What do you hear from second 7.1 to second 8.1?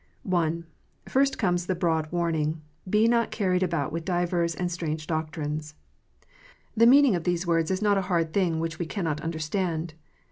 of these words is not a